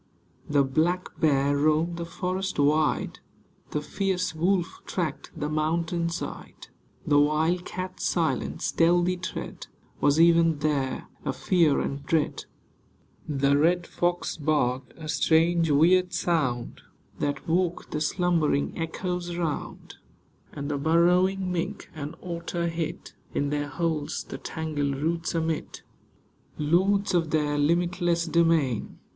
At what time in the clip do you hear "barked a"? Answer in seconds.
14.37-15.07